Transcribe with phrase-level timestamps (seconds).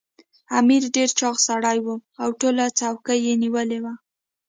[0.59, 3.93] امیر ډېر چاغ سړی وو او ټوله چوکۍ یې نیولې وه.